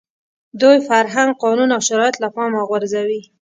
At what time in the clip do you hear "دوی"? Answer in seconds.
0.61-0.77